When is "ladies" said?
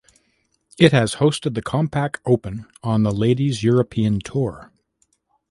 3.11-3.61